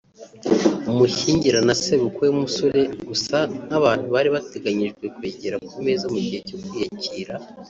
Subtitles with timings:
[0.89, 7.33] umushyingira na sebukwe w’umusore gusa nk’abantu bari bateganyijwe kwegera mu meza mu gihe cyo kwiyakira